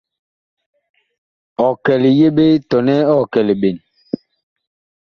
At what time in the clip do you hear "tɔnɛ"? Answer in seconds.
2.69-2.95